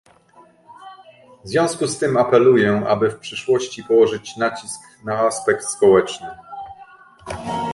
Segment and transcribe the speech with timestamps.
[1.45, 6.27] W związku z tym apeluję, aby w przyszłości położyć nacisk na aspekt społeczny